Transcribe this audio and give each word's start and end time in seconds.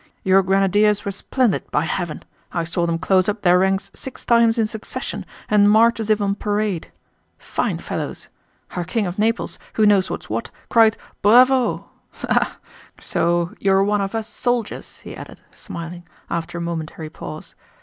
Your 0.23 0.41
grenadiers 0.41 1.05
were 1.05 1.11
splendid, 1.11 1.69
by 1.69 1.83
heaven! 1.83 2.23
I 2.51 2.63
saw 2.63 2.87
them 2.87 2.97
close 2.97 3.29
up 3.29 3.43
their 3.43 3.59
ranks 3.59 3.91
six 3.93 4.25
times 4.25 4.57
in 4.57 4.65
succession 4.65 5.27
and 5.47 5.69
march 5.69 5.99
as 5.99 6.09
if 6.09 6.19
on 6.19 6.33
parade. 6.33 6.91
Fine 7.37 7.77
fellows! 7.77 8.27
Our 8.71 8.83
King 8.83 9.05
of 9.05 9.19
Naples, 9.19 9.59
who 9.73 9.85
knows 9.85 10.09
what's 10.09 10.27
what, 10.27 10.49
cried 10.69 10.97
'Bravo!' 11.21 11.87
Ha, 12.13 12.27
ha! 12.31 12.57
So 12.99 13.53
you 13.59 13.73
are 13.73 13.83
one 13.83 14.01
of 14.01 14.15
us 14.15 14.27
soldiers!" 14.27 15.01
he 15.01 15.15
added, 15.15 15.39
smiling, 15.51 16.07
after 16.31 16.57
a 16.57 16.61
momentary 16.61 17.11
pause. 17.11 17.53